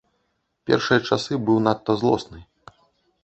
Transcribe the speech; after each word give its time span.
Першыя 0.69 0.99
часы 1.09 1.33
быў 1.49 1.57
надта 1.67 1.91
злосны. 2.01 2.39